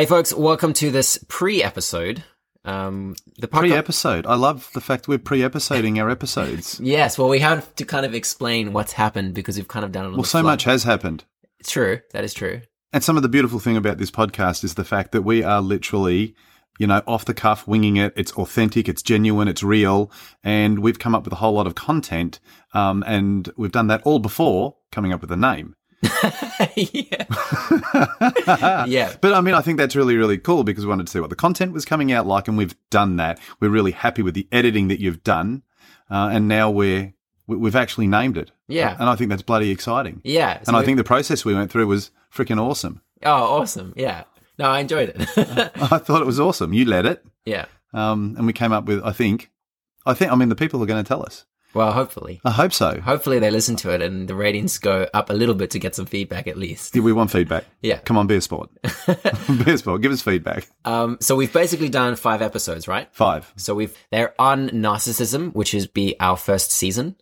[0.00, 2.24] Hey, folks, welcome to this pre-episode.
[2.64, 4.24] Um, the podcast- Pre-episode.
[4.24, 6.80] I love the fact we're pre-episoding our episodes.
[6.82, 10.06] Yes, well, we have to kind of explain what's happened because we've kind of done
[10.06, 10.08] it.
[10.08, 10.52] On Well, so fly.
[10.52, 11.24] much has happened.
[11.58, 12.00] It's true.
[12.12, 12.62] That is true.
[12.94, 15.60] And some of the beautiful thing about this podcast is the fact that we are
[15.60, 16.34] literally,
[16.78, 18.14] you know, off the cuff, winging it.
[18.16, 20.10] It's authentic, it's genuine, it's real,
[20.42, 22.40] and we've come up with a whole lot of content.
[22.72, 25.74] Um, and we've done that all before coming up with a name.
[26.76, 27.26] yeah.
[28.86, 29.14] yeah.
[29.20, 31.30] But I mean, I think that's really, really cool because we wanted to see what
[31.30, 33.38] the content was coming out like, and we've done that.
[33.60, 35.62] We're really happy with the editing that you've done,
[36.10, 37.12] uh, and now we're
[37.46, 38.50] we- we've actually named it.
[38.68, 38.96] Yeah.
[38.98, 40.20] and I think that's bloody exciting.
[40.24, 40.62] Yeah.
[40.62, 43.00] so And I think the process we went through was freaking awesome.
[43.24, 43.92] Oh, awesome.
[43.96, 44.22] Yeah.
[44.58, 45.20] No, I enjoyed it.
[45.36, 46.72] I thought it was awesome.
[46.72, 47.64] You led it, yeah.
[47.94, 49.02] um, and we came up with.
[49.04, 49.50] I think,
[50.06, 50.30] I think.
[50.30, 51.44] I mean, the people are going to tell us.
[51.72, 52.40] Well, hopefully.
[52.44, 53.00] I hope so.
[53.00, 55.94] Hopefully they listen to it and the ratings go up a little bit to get
[55.94, 56.94] some feedback at least.
[56.96, 57.64] We want feedback.
[57.80, 57.98] Yeah.
[57.98, 58.70] Come on, be a sport.
[59.64, 60.02] be a sport.
[60.02, 60.68] Give us feedback.
[60.84, 63.08] Um, so we've basically done five episodes, right?
[63.12, 63.52] Five.
[63.56, 67.16] So we've they're on narcissism, which is be our first season.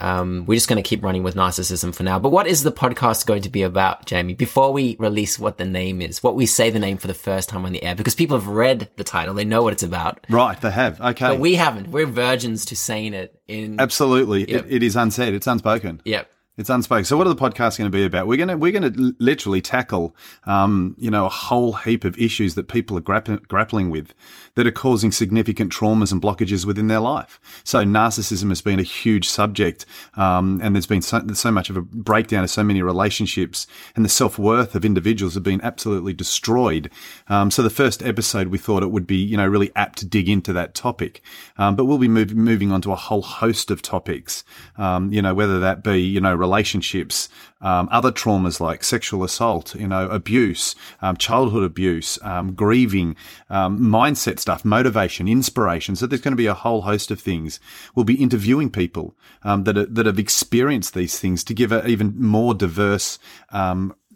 [0.00, 2.18] Um, we're just going to keep running with narcissism for now.
[2.18, 4.34] But what is the podcast going to be about, Jamie?
[4.34, 7.48] Before we release what the name is, what we say the name for the first
[7.48, 10.26] time on the air, because people have read the title, they know what it's about.
[10.28, 10.60] Right.
[10.60, 11.00] They have.
[11.00, 11.28] Okay.
[11.28, 11.88] But we haven't.
[11.88, 13.80] We're virgins to saying it in.
[13.80, 14.50] Absolutely.
[14.50, 14.66] Yep.
[14.66, 15.34] It, it is unsaid.
[15.34, 16.00] It's unspoken.
[16.04, 16.30] Yep.
[16.60, 17.06] It's unspoken.
[17.06, 18.26] So, what are the podcasts going to be about?
[18.26, 22.18] We're going to we're going to literally tackle, um, you know, a whole heap of
[22.18, 24.12] issues that people are grapp- grappling with,
[24.56, 27.40] that are causing significant traumas and blockages within their life.
[27.64, 31.78] So, narcissism has been a huge subject, um, and there's been so, so much of
[31.78, 33.66] a breakdown of so many relationships,
[33.96, 36.90] and the self worth of individuals have been absolutely destroyed.
[37.28, 40.06] Um, so, the first episode we thought it would be, you know, really apt to
[40.06, 41.22] dig into that topic,
[41.56, 44.44] um, but we'll be mov- moving on to a whole host of topics,
[44.76, 47.28] um, you know, whether that be, you know, relationships,
[47.60, 53.16] um, other traumas like sexual assault, you know, abuse, um, childhood abuse, um, grieving,
[53.48, 55.96] um, mindset stuff, motivation, inspiration.
[55.96, 57.60] So there's going to be a whole host of things.
[57.94, 59.06] We'll be interviewing people
[59.42, 63.18] um, that are, that have experienced these things to give an even more diverse,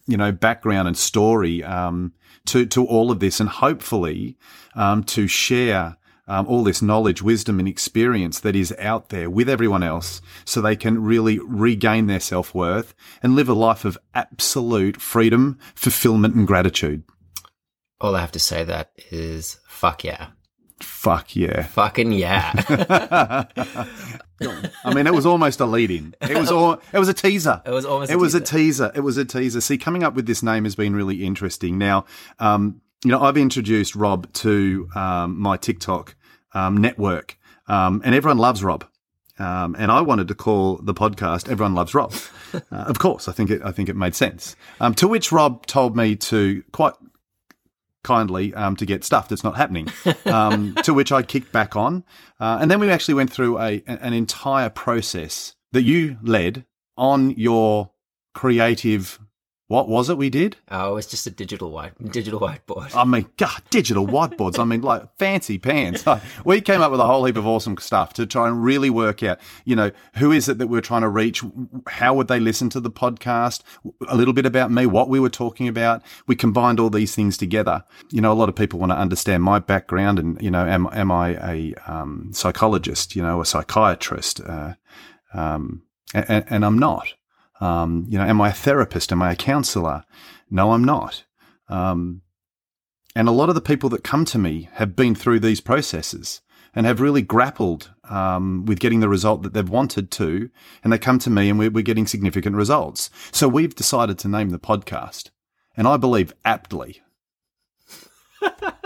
[0.07, 2.13] you know, background and story um,
[2.47, 4.37] to to all of this, and hopefully
[4.75, 9.49] um, to share um, all this knowledge, wisdom, and experience that is out there with
[9.49, 13.99] everyone else so they can really regain their self worth and live a life of
[14.15, 17.03] absolute freedom, fulfillment, and gratitude.
[18.01, 20.29] All I have to say that is fuck yeah.
[20.81, 21.63] Fuck yeah.
[21.63, 22.53] Fucking yeah.
[24.85, 26.15] I mean, it was almost a lead in.
[26.21, 27.63] It was all, it was a teaser.
[27.65, 28.89] It was almost It a was a teaser.
[28.89, 28.93] teaser.
[28.95, 29.61] It was a teaser.
[29.61, 31.79] See, coming up with this name has been really interesting.
[31.79, 32.05] Now,
[32.39, 36.17] um, you know, I've introduced Rob to um, my TikTok
[36.53, 37.39] um, network,
[37.69, 38.85] um, and everyone loves Rob.
[39.39, 42.15] Um, and I wanted to call the podcast "Everyone Loves Rob."
[42.55, 43.63] uh, of course, I think it.
[43.65, 44.57] I think it made sense.
[44.81, 46.95] Um, to which Rob told me to quite
[48.05, 49.89] kindly um, to get stuff that's not happening.
[50.27, 52.05] Um, to which I kicked back on,
[52.39, 56.65] uh, and then we actually went through a an entire process that you led
[56.97, 57.91] on your
[58.35, 59.19] creative.
[59.67, 60.57] What was it we did?
[60.71, 62.95] oh, it was just a digital white digital whiteboard.
[62.95, 64.59] I mean, God, digital whiteboards.
[64.59, 66.05] I mean, like fancy pants.
[66.15, 68.91] Like, we came up with a whole heap of awesome stuff to try and really
[68.91, 71.43] work out, you know, who is it that we're trying to reach?
[71.89, 73.63] How would they listen to the podcast?
[74.07, 76.03] A little bit about me, what we were talking about.
[76.27, 77.85] We combined all these things together.
[78.11, 80.89] You know, a lot of people want to understand my background and, you know, am,
[80.93, 84.41] am I a um, psychologist, you know, a psychiatrist?
[84.41, 84.75] Uh,
[85.33, 85.83] um,
[86.13, 87.15] and, and I'm not.
[87.61, 89.13] Um, you know, am I a therapist?
[89.13, 90.05] Am I a counselor?
[90.51, 91.25] No, I'm not.
[91.69, 92.23] Um,
[93.17, 96.41] and a lot of the people that come to me have been through these processes
[96.75, 100.51] and have really grappled um, with getting the result that they've wanted to.
[100.83, 103.11] And they come to me and we're, we're getting significant results.
[103.31, 105.31] So we've decided to name the podcast,
[105.77, 107.03] and I believe aptly,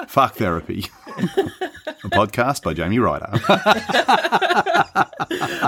[0.09, 3.29] Fuck Therapy, a podcast by Jamie Ryder.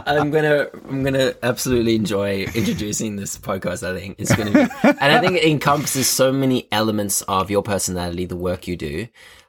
[0.06, 3.86] I'm gonna I'm gonna absolutely enjoy introducing this podcast.
[3.88, 7.62] I think it's gonna be, and I think it encompasses so many elements of your
[7.62, 9.08] personality, the work you do,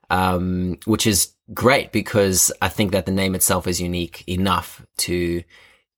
[0.10, 5.44] um, which is great because I think that the name itself is unique enough to,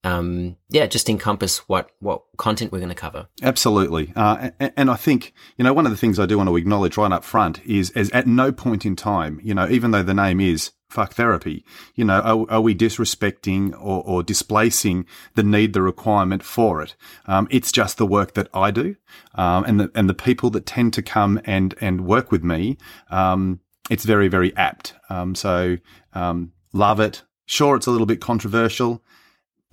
[0.03, 3.27] um, yeah, just encompass what what content we're going to cover.
[3.41, 4.11] Absolutely.
[4.15, 6.57] Uh, and, and I think, you know, one of the things I do want to
[6.57, 10.03] acknowledge right up front is, is at no point in time, you know, even though
[10.03, 11.65] the name is fuck therapy,
[11.95, 15.05] you know, are, are we disrespecting or, or displacing
[15.35, 16.95] the need, the requirement for it?
[17.25, 18.95] Um, it's just the work that I do.
[19.35, 22.77] Um, and the, and the people that tend to come and, and work with me,
[23.09, 24.93] um, it's very, very apt.
[25.09, 25.77] Um, so,
[26.13, 27.23] um, love it.
[27.45, 29.03] Sure, it's a little bit controversial,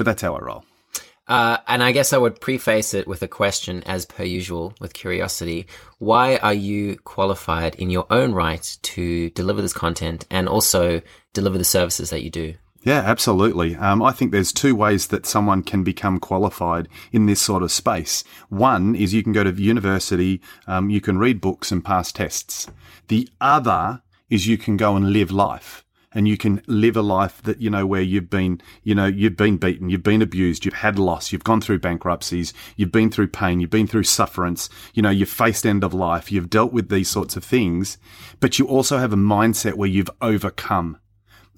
[0.00, 0.64] but that's how I roll.
[1.28, 4.94] Uh, and I guess I would preface it with a question, as per usual, with
[4.94, 5.66] curiosity.
[5.98, 11.02] Why are you qualified in your own right to deliver this content and also
[11.34, 12.54] deliver the services that you do?
[12.82, 13.76] Yeah, absolutely.
[13.76, 17.70] Um, I think there's two ways that someone can become qualified in this sort of
[17.70, 18.24] space.
[18.48, 22.68] One is you can go to university, um, you can read books and pass tests.
[23.08, 24.00] The other
[24.30, 27.70] is you can go and live life and you can live a life that, you
[27.70, 31.32] know, where you've been, you know, you've been beaten, you've been abused, you've had loss,
[31.32, 35.28] you've gone through bankruptcies, you've been through pain, you've been through sufferance, you know, you've
[35.28, 37.98] faced end of life, you've dealt with these sorts of things,
[38.40, 40.98] but you also have a mindset where you've overcome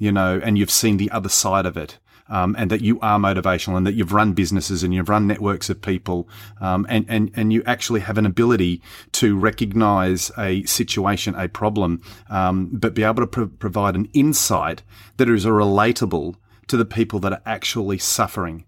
[0.03, 1.99] you know, and you've seen the other side of it.
[2.33, 5.69] Um, and that you are motivational and that you've run businesses and you've run networks
[5.69, 6.27] of people
[6.63, 8.81] um, and, and, and you actually have an ability
[9.21, 12.01] to recognize a situation, a problem,
[12.31, 14.83] um, but be able to pro- provide an insight
[15.19, 16.37] that is relatable
[16.69, 18.65] to the people that are actually suffering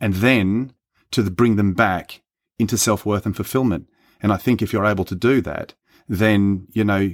[0.00, 0.72] and then
[1.12, 2.22] to bring them back
[2.58, 3.86] into self-worth and fulfillment.
[4.20, 5.74] And I think if you're able to do that,
[6.08, 7.04] then, you know,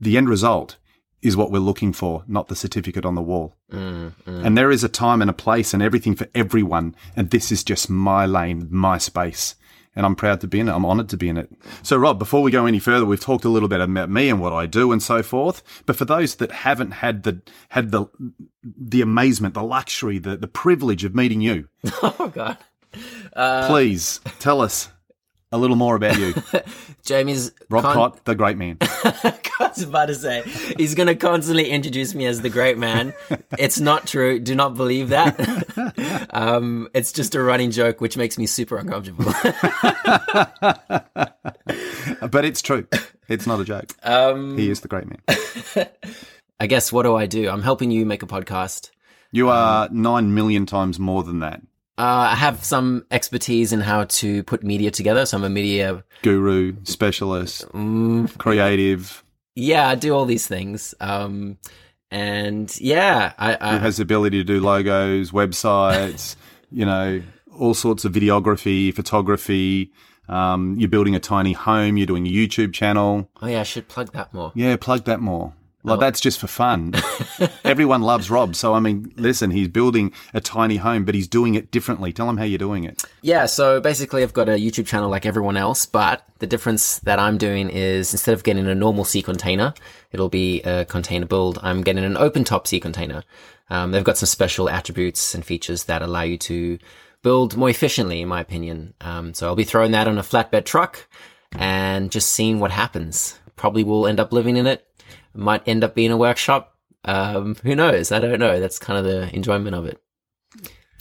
[0.00, 0.78] the end result
[1.22, 3.56] is what we're looking for, not the certificate on the wall.
[3.72, 4.44] Mm, mm.
[4.44, 6.94] And there is a time and a place and everything for everyone.
[7.16, 9.54] And this is just my lane, my space.
[9.96, 10.72] And I'm proud to be in it.
[10.72, 11.50] I'm honored to be in it.
[11.82, 14.40] So, Rob, before we go any further, we've talked a little bit about me and
[14.40, 15.60] what I do and so forth.
[15.86, 18.06] But for those that haven't had the had the
[18.62, 21.68] the amazement, the luxury, the the privilege of meeting you,
[22.02, 22.58] Oh, God.
[23.66, 24.88] please tell us
[25.52, 26.34] a little more about you,
[27.04, 27.52] Jamie's.
[27.70, 28.76] Rob con- Cott, the great man.
[28.82, 30.42] I was about to say,
[30.76, 33.14] he's going to constantly introduce me as the great man.
[33.58, 34.38] It's not true.
[34.38, 36.28] Do not believe that.
[36.30, 39.24] um, it's just a running joke, which makes me super uncomfortable.
[42.30, 42.86] But it's true.
[43.28, 43.90] It's not a joke.
[44.04, 45.88] um, He is the great man.
[46.60, 47.48] I guess what do I do?
[47.48, 48.90] I'm helping you make a podcast.
[49.32, 51.60] You are nine million times more than that.
[51.98, 55.26] Uh, I have some expertise in how to put media together.
[55.26, 56.04] So I'm a media.
[56.22, 59.24] Guru, specialist, Mm, creative,
[59.56, 60.94] yeah, I do all these things.
[61.00, 61.58] Um,
[62.12, 66.36] and yeah, I, I has the ability to do logos, websites,
[66.70, 67.20] you know,
[67.58, 69.90] all sorts of videography, photography.
[70.28, 71.96] Um, you're building a tiny home.
[71.96, 73.28] You're doing a YouTube channel.
[73.42, 74.52] oh yeah, I should plug that more.
[74.54, 75.54] Yeah, plug that more.
[75.84, 76.92] Like that's just for fun.
[77.64, 81.54] Everyone loves Rob, so I mean, listen, he's building a tiny home, but he's doing
[81.54, 82.12] it differently.
[82.12, 83.02] Tell him how you're doing it.
[83.22, 87.20] Yeah, so basically, I've got a YouTube channel like everyone else, but the difference that
[87.20, 89.72] I'm doing is instead of getting a normal sea container,
[90.10, 91.60] it'll be a container build.
[91.62, 93.22] I'm getting an open top sea container.
[93.70, 96.78] Um, they've got some special attributes and features that allow you to
[97.22, 98.94] build more efficiently, in my opinion.
[99.00, 101.06] Um, so I'll be throwing that on a flatbed truck
[101.52, 103.38] and just seeing what happens.
[103.56, 104.87] Probably will end up living in it.
[105.34, 106.74] Might end up being a workshop.
[107.04, 108.12] Um, who knows?
[108.12, 108.60] I don't know.
[108.60, 110.02] That's kind of the enjoyment of it.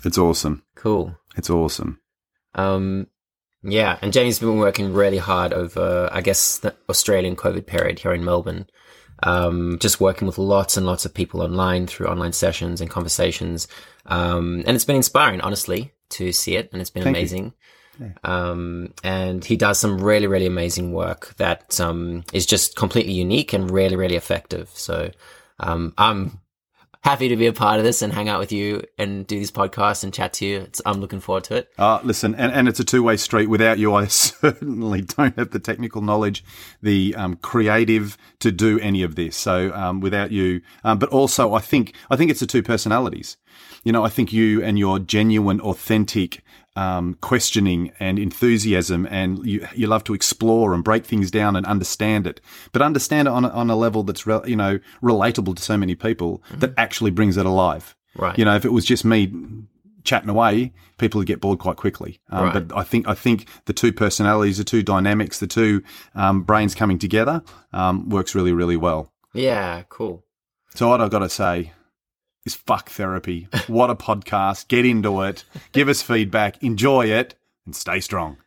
[0.05, 0.63] It's awesome.
[0.75, 1.15] Cool.
[1.35, 1.99] It's awesome.
[2.55, 3.07] Um,
[3.63, 8.13] yeah, and Jamie's been working really hard over, I guess, the Australian COVID period here
[8.13, 8.67] in Melbourne.
[9.23, 13.67] Um, just working with lots and lots of people online through online sessions and conversations.
[14.05, 17.53] Um, and it's been inspiring, honestly, to see it, and it's been Thank amazing.
[18.23, 23.53] Um, and he does some really, really amazing work that um, is just completely unique
[23.53, 24.69] and really, really effective.
[24.73, 25.11] So
[25.59, 26.39] um, I'm
[27.07, 29.49] happy to be a part of this and hang out with you and do this
[29.49, 30.59] podcast and chat to you.
[30.59, 31.69] It's, I'm looking forward to it.
[31.77, 33.47] Uh, listen, and, and it's a two way street.
[33.47, 36.43] Without you, I certainly don't have the technical knowledge,
[36.81, 39.37] the um, creative to do any of this.
[39.37, 43.37] So um, without you, um, but also I think I think it's the two personalities.
[43.83, 46.43] You know, I think you and your genuine, authentic
[46.75, 51.65] um, questioning and enthusiasm, and you you love to explore and break things down and
[51.65, 52.39] understand it,
[52.71, 55.75] but understand it on a, on a level that's re- you know relatable to so
[55.77, 57.95] many people that actually brings it alive.
[58.15, 58.37] Right.
[58.37, 59.31] You know, if it was just me
[60.03, 62.19] chatting away, people would get bored quite quickly.
[62.29, 62.67] Um, Right.
[62.67, 65.81] But I think I think the two personalities, the two dynamics, the two
[66.13, 67.41] um, brains coming together
[67.73, 69.11] um, works really really well.
[69.33, 70.23] Yeah, cool.
[70.75, 71.71] So what I've got to say
[72.47, 73.47] is fuck therapy.
[73.67, 74.69] What a podcast!
[74.69, 75.43] Get into it.
[75.73, 76.63] Give us feedback.
[76.63, 77.35] Enjoy it,
[77.65, 78.37] and stay strong.